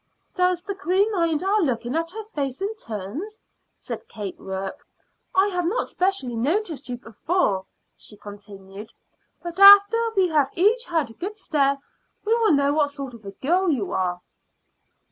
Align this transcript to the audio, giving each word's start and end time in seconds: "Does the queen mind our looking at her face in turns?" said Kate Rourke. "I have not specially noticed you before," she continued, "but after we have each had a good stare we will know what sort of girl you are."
"Does 0.33 0.63
the 0.63 0.73
queen 0.73 1.11
mind 1.11 1.43
our 1.43 1.61
looking 1.61 1.95
at 1.95 2.09
her 2.09 2.23
face 2.33 2.59
in 2.59 2.75
turns?" 2.75 3.39
said 3.77 4.07
Kate 4.07 4.35
Rourke. 4.39 4.83
"I 5.35 5.49
have 5.49 5.65
not 5.67 5.89
specially 5.89 6.35
noticed 6.35 6.89
you 6.89 6.97
before," 6.97 7.65
she 7.95 8.17
continued, 8.17 8.91
"but 9.43 9.59
after 9.59 9.97
we 10.15 10.29
have 10.29 10.49
each 10.55 10.85
had 10.85 11.11
a 11.11 11.13
good 11.13 11.37
stare 11.37 11.77
we 12.25 12.33
will 12.35 12.53
know 12.53 12.73
what 12.73 12.89
sort 12.89 13.13
of 13.13 13.39
girl 13.41 13.69
you 13.69 13.91
are." 13.91 14.21